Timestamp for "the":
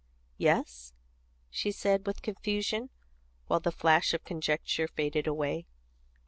3.59-3.71